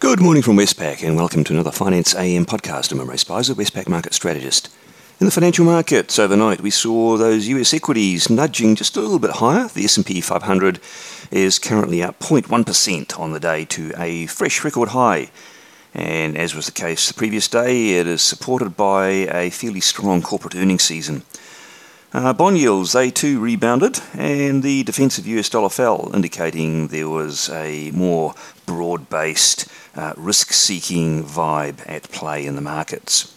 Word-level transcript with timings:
Good 0.00 0.18
morning 0.18 0.42
from 0.42 0.56
Westpac 0.56 1.06
and 1.06 1.14
welcome 1.14 1.44
to 1.44 1.52
another 1.52 1.70
Finance 1.70 2.14
AM 2.14 2.46
podcast. 2.46 2.90
I'm 2.90 3.06
Ray 3.06 3.18
Spicer, 3.18 3.52
Westpac 3.52 3.86
market 3.86 4.14
strategist. 4.14 4.74
In 5.20 5.26
the 5.26 5.30
financial 5.30 5.66
markets 5.66 6.18
overnight, 6.18 6.62
we 6.62 6.70
saw 6.70 7.18
those 7.18 7.48
US 7.48 7.74
equities 7.74 8.30
nudging 8.30 8.76
just 8.76 8.96
a 8.96 9.00
little 9.02 9.18
bit 9.18 9.32
higher. 9.32 9.68
The 9.68 9.84
S&P 9.84 10.22
500 10.22 10.80
is 11.30 11.58
currently 11.58 12.02
up 12.02 12.18
0.1% 12.18 13.20
on 13.20 13.32
the 13.32 13.40
day 13.40 13.66
to 13.66 13.92
a 13.98 14.24
fresh 14.24 14.64
record 14.64 14.88
high. 14.88 15.30
And 15.92 16.34
as 16.34 16.54
was 16.54 16.64
the 16.64 16.72
case 16.72 17.06
the 17.06 17.12
previous 17.12 17.46
day, 17.46 17.98
it 17.98 18.06
is 18.06 18.22
supported 18.22 18.78
by 18.78 19.08
a 19.08 19.50
fairly 19.50 19.80
strong 19.80 20.22
corporate 20.22 20.56
earnings 20.56 20.84
season. 20.84 21.24
Uh, 22.12 22.32
bond 22.32 22.58
yields, 22.58 22.90
they 22.90 23.08
too 23.08 23.38
rebounded, 23.38 24.00
and 24.14 24.64
the 24.64 24.82
defensive 24.82 25.28
US 25.28 25.48
dollar 25.48 25.68
fell, 25.68 26.10
indicating 26.12 26.88
there 26.88 27.08
was 27.08 27.48
a 27.50 27.92
more 27.92 28.34
broad 28.66 29.08
based 29.08 29.68
uh, 29.94 30.12
risk 30.16 30.52
seeking 30.52 31.22
vibe 31.22 31.88
at 31.88 32.10
play 32.10 32.44
in 32.44 32.56
the 32.56 32.60
markets. 32.60 33.32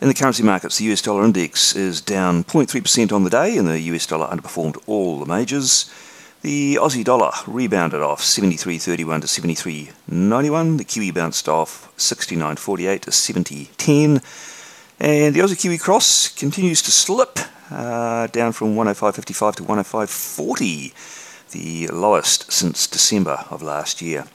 In 0.00 0.06
the 0.06 0.14
currency 0.14 0.44
markets, 0.44 0.78
the 0.78 0.92
US 0.92 1.02
dollar 1.02 1.24
index 1.24 1.74
is 1.74 2.00
down 2.00 2.44
0.3% 2.44 3.12
on 3.12 3.24
the 3.24 3.30
day, 3.30 3.56
and 3.56 3.66
the 3.66 3.80
US 3.80 4.06
dollar 4.06 4.28
underperformed 4.28 4.80
all 4.86 5.18
the 5.18 5.26
majors. 5.26 5.90
The 6.42 6.76
Aussie 6.76 7.04
dollar 7.04 7.32
rebounded 7.48 8.00
off 8.00 8.22
73.31 8.22 9.22
to 9.22 9.26
73.91. 9.26 10.78
The 10.78 10.84
Kiwi 10.84 11.10
bounced 11.10 11.48
off 11.48 11.92
69.48 11.96 13.00
to 13.00 13.10
70.10. 13.10 14.22
And 15.00 15.34
the 15.34 15.40
Aussie 15.40 15.58
Kiwi 15.58 15.78
cross 15.78 16.28
continues 16.28 16.80
to 16.82 16.92
slip 16.92 17.38
uh, 17.72 18.26
down 18.28 18.52
from 18.52 18.74
105.55 18.74 19.56
to 19.56 19.62
105.40, 19.64 21.50
the 21.50 21.88
lowest 21.88 22.52
since 22.52 22.86
December 22.86 23.44
of 23.50 23.62
last 23.62 24.02
year. 24.02 24.26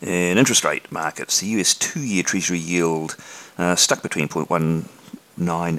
In 0.00 0.38
interest 0.38 0.64
rate 0.64 0.90
markets, 0.90 1.40
the 1.40 1.46
US 1.60 1.74
two 1.74 2.00
year 2.00 2.22
Treasury 2.22 2.58
yield 2.58 3.16
uh, 3.58 3.76
stuck 3.76 4.02
between 4.02 4.28
0.19 4.28 4.86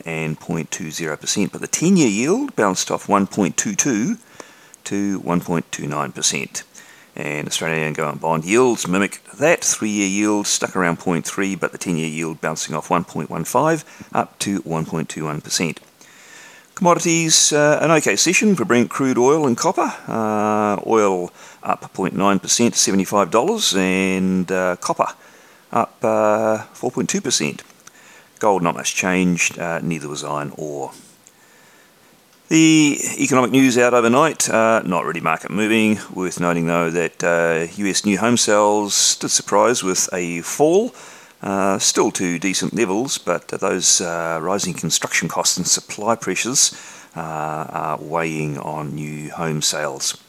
and 0.06 0.40
0.20%, 0.40 1.52
but 1.52 1.62
the 1.62 1.68
10 1.68 1.98
year 1.98 2.08
yield 2.08 2.56
bounced 2.56 2.92
off 2.92 3.08
1.22 3.08 4.20
to 4.84 5.20
1.29%. 5.22 6.64
And 7.14 7.48
Australian 7.48 7.94
government 7.94 8.22
bond 8.22 8.46
yields 8.46 8.88
mimic 8.88 9.22
that. 9.38 9.64
Three 9.64 9.90
year 9.90 10.08
yield 10.08 10.48
stuck 10.48 10.76
around 10.76 11.00
0.3, 11.00 11.60
but 11.60 11.72
the 11.72 11.78
10 11.78 11.98
year 11.98 12.08
yield 12.08 12.40
bouncing 12.40 12.76
off 12.76 12.88
1.15 12.90 13.84
up 14.14 14.40
to 14.40 14.62
1.21%. 14.62 15.78
Commodities, 16.82 17.54
uh, 17.54 17.78
an 17.80 17.92
okay 17.92 18.16
session 18.16 18.56
for 18.56 18.66
Brent 18.66 18.90
crude 18.90 19.20
oil 19.20 19.46
and 19.46 19.56
copper. 19.56 19.94
Uh, 20.08 20.82
oil 20.88 21.32
up 21.62 21.82
0.9% 21.94 22.42
to 22.42 22.62
$75, 22.72 23.78
and 23.78 24.52
uh, 24.52 24.76
copper 24.78 25.06
up 25.72 26.02
4.2%. 26.02 27.60
Uh, 27.60 27.64
Gold, 28.40 28.64
not 28.64 28.74
much 28.74 28.96
changed, 28.96 29.60
uh, 29.60 29.80
neither 29.84 30.10
was 30.10 30.24
iron 30.24 30.54
ore. 30.58 30.92
The 32.48 32.98
economic 33.20 33.52
news 33.52 33.78
out 33.78 33.94
overnight, 33.94 34.50
uh, 34.50 34.82
not 34.84 35.06
really 35.06 35.22
market 35.22 35.52
moving. 35.52 36.00
Worth 36.12 36.40
noting 36.40 36.66
though 36.66 36.90
that 36.90 37.22
US 37.78 38.06
new 38.06 38.18
home 38.18 38.38
sales 38.38 39.18
did 39.18 39.30
surprise 39.30 39.84
with 39.84 40.10
a 40.12 40.42
fall. 40.42 40.96
Uh, 41.42 41.80
still 41.80 42.12
to 42.12 42.38
decent 42.38 42.74
levels, 42.74 43.18
but 43.18 43.48
those 43.48 44.00
uh, 44.00 44.40
rising 44.42 44.76
construction 44.76 45.28
costs 45.28 45.58
and 45.58 45.68
supply 45.68 46.16
pressures 46.16 46.72
uh, 47.16 47.20
are 47.20 47.98
weighing 48.00 48.60
on 48.60 48.94
new 48.94 49.32
home 49.32 49.62
sales. 49.62 50.22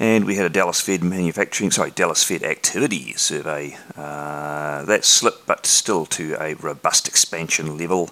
And 0.00 0.24
we 0.24 0.36
had 0.36 0.46
a 0.46 0.50
Dallas 0.50 0.80
Fed 0.80 1.04
manufacturing, 1.04 1.70
sorry, 1.70 1.90
Dallas 1.90 2.24
Fed 2.24 2.42
activity 2.42 3.12
survey. 3.12 3.76
Uh, 3.96 4.82
that 4.84 5.04
slipped, 5.04 5.46
but 5.46 5.66
still 5.66 6.06
to 6.06 6.36
a 6.40 6.54
robust 6.54 7.06
expansion 7.06 7.76
level. 7.76 8.10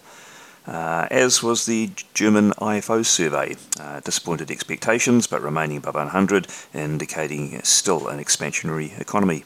Uh, 0.66 1.08
as 1.10 1.42
was 1.42 1.64
the 1.64 1.90
German 2.12 2.50
IFO 2.60 3.04
survey. 3.04 3.56
Uh, 3.80 4.00
disappointed 4.00 4.50
expectations, 4.50 5.26
but 5.26 5.40
remaining 5.40 5.78
above 5.78 5.94
100, 5.94 6.46
indicating 6.74 7.58
still 7.62 8.06
an 8.08 8.18
expansionary 8.18 9.00
economy. 9.00 9.44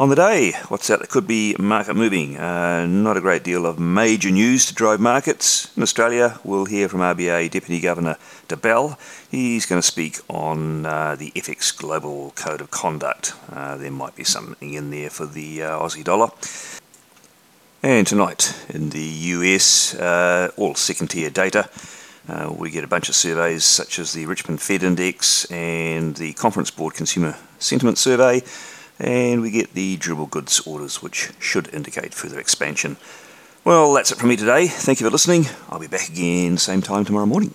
On 0.00 0.08
the 0.08 0.14
day, 0.14 0.52
what's 0.68 0.86
that? 0.86 1.00
That 1.00 1.08
could 1.08 1.26
be 1.26 1.56
market 1.58 1.94
moving. 1.94 2.36
Uh, 2.36 2.86
not 2.86 3.16
a 3.16 3.20
great 3.20 3.42
deal 3.42 3.66
of 3.66 3.80
major 3.80 4.30
news 4.30 4.64
to 4.66 4.74
drive 4.74 5.00
markets. 5.00 5.76
In 5.76 5.82
Australia, 5.82 6.38
we'll 6.44 6.66
hear 6.66 6.88
from 6.88 7.00
RBA 7.00 7.50
Deputy 7.50 7.80
Governor 7.80 8.16
Debelle. 8.46 8.96
He's 9.28 9.66
going 9.66 9.82
to 9.82 9.86
speak 9.86 10.20
on 10.28 10.86
uh, 10.86 11.16
the 11.16 11.32
FX 11.32 11.76
Global 11.76 12.30
Code 12.36 12.60
of 12.60 12.70
Conduct. 12.70 13.32
Uh, 13.50 13.76
there 13.76 13.90
might 13.90 14.14
be 14.14 14.22
something 14.22 14.72
in 14.72 14.92
there 14.92 15.10
for 15.10 15.26
the 15.26 15.64
uh, 15.64 15.80
Aussie 15.80 16.04
dollar. 16.04 16.28
And 17.82 18.06
tonight 18.06 18.54
in 18.68 18.90
the 18.90 19.00
US, 19.00 19.96
uh, 19.96 20.52
all 20.56 20.76
second 20.76 21.08
tier 21.08 21.28
data. 21.28 21.68
Uh, 22.28 22.54
we 22.56 22.70
get 22.70 22.84
a 22.84 22.88
bunch 22.88 23.08
of 23.08 23.16
surveys 23.16 23.64
such 23.64 23.98
as 23.98 24.12
the 24.12 24.26
Richmond 24.26 24.62
Fed 24.62 24.84
Index 24.84 25.44
and 25.50 26.14
the 26.14 26.34
Conference 26.34 26.70
Board 26.70 26.94
Consumer 26.94 27.36
Sentiment 27.58 27.98
Survey 27.98 28.44
and 28.98 29.40
we 29.40 29.50
get 29.50 29.74
the 29.74 29.96
durable 29.96 30.26
goods 30.26 30.60
orders, 30.66 31.02
which 31.02 31.30
should 31.38 31.72
indicate 31.72 32.14
further 32.14 32.38
expansion. 32.38 32.96
Well, 33.64 33.92
that's 33.92 34.10
it 34.10 34.18
from 34.18 34.30
me 34.30 34.36
today. 34.36 34.66
Thank 34.66 35.00
you 35.00 35.06
for 35.06 35.10
listening. 35.10 35.46
I'll 35.68 35.80
be 35.80 35.86
back 35.88 36.08
again 36.08 36.56
same 36.58 36.82
time 36.82 37.04
tomorrow 37.04 37.26
morning. 37.26 37.54